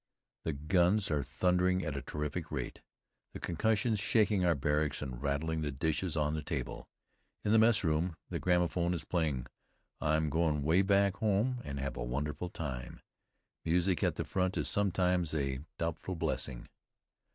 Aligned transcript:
The 0.45 0.53
guns 0.53 1.11
are 1.11 1.21
thundering 1.21 1.85
at 1.85 1.95
a 1.95 2.01
terrific 2.01 2.49
rate, 2.51 2.81
the 3.33 3.39
concussions 3.39 3.99
shaking 3.99 4.43
our 4.43 4.55
barracks 4.55 5.03
and 5.03 5.21
rattling 5.21 5.61
the 5.61 5.71
dishes 5.71 6.17
on 6.17 6.33
the 6.33 6.41
table. 6.41 6.89
In 7.45 7.51
the 7.51 7.59
messroom 7.59 8.15
the 8.27 8.39
gramophone 8.39 8.95
is 8.95 9.05
playing, 9.05 9.45
"I'm 10.01 10.31
going 10.31 10.63
'way 10.63 10.81
back 10.81 11.17
home 11.17 11.61
and 11.63 11.79
have 11.79 11.97
a 11.97 12.03
wonderful 12.03 12.49
time." 12.49 13.03
Music 13.63 14.01
at 14.03 14.15
the 14.15 14.25
front 14.25 14.57
is 14.57 14.67
sometimes 14.67 15.35
a 15.35 15.59
doubtful 15.77 16.15
blessing. 16.15 16.67